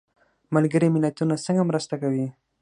ملګري 0.55 0.87
ملتونه 0.95 1.33
څنګه 1.45 1.63
مرسته 1.69 1.95
کوي؟ 2.01 2.25